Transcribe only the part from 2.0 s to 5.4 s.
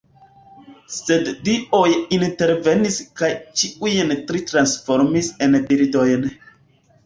intervenis kaj ĉiujn tri transformis